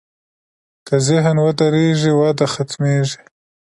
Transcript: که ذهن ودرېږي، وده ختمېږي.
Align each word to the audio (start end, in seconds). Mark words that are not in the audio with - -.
که 0.87 0.95
ذهن 1.07 1.37
ودرېږي، 1.41 2.11
وده 2.19 2.45
ختمېږي. 2.53 3.19